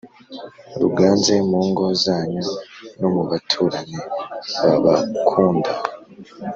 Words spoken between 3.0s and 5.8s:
mubaturanyu babakunda